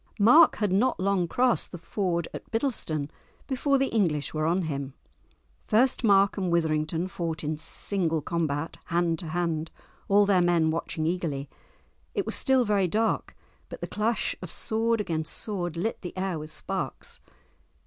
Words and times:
Mark 0.17 0.55
had 0.55 0.71
not 0.71 0.99
long 0.99 1.27
crossed 1.27 1.71
the 1.71 1.77
ford 1.77 2.27
at 2.33 2.49
Biddleston 2.49 3.11
before 3.45 3.77
the 3.77 3.89
English 3.89 4.33
were 4.33 4.47
on 4.47 4.63
him. 4.63 4.95
First 5.67 6.03
Mark 6.03 6.37
and 6.37 6.51
Withrington 6.51 7.07
fought 7.07 7.43
in 7.43 7.55
single 7.59 8.19
combat, 8.23 8.77
hand 8.85 9.19
to 9.19 9.27
hand, 9.27 9.69
all 10.07 10.25
their 10.25 10.41
men 10.41 10.71
watching 10.71 11.05
eagerly; 11.05 11.51
it 12.15 12.25
was 12.25 12.35
still 12.35 12.65
very 12.65 12.87
dark, 12.87 13.35
but 13.69 13.79
the 13.79 13.85
clash 13.85 14.35
of 14.41 14.51
sword 14.51 14.99
against 14.99 15.33
sword 15.35 15.77
lit 15.77 16.01
the 16.01 16.17
air 16.17 16.39
with 16.39 16.49
sparks. 16.49 17.19